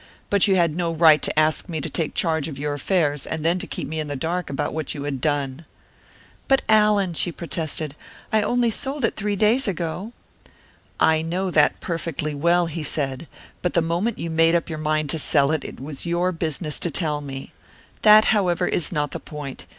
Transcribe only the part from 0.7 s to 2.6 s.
no right to ask me to take charge of